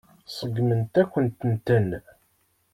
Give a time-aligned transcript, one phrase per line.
[0.37, 1.89] Seggment-akent-ten.